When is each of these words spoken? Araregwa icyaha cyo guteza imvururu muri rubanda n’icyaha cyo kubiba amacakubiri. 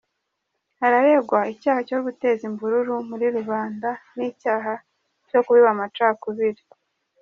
Araregwa 0.85 1.39
icyaha 1.53 1.79
cyo 1.89 1.99
guteza 2.05 2.41
imvururu 2.49 2.95
muri 3.09 3.25
rubanda 3.35 3.89
n’icyaha 4.15 4.73
cyo 5.29 5.39
kubiba 5.45 5.69
amacakubiri. 5.75 6.61